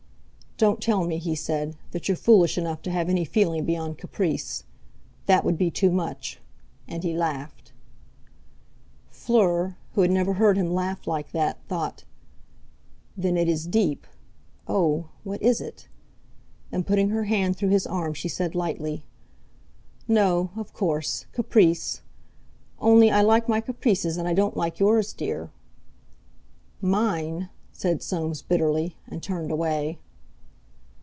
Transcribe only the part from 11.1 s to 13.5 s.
that, thought: 'Then it